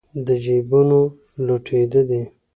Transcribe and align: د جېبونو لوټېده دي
د 0.25 0.27
جېبونو 0.43 0.99
لوټېده 1.45 2.01
دي 2.09 2.23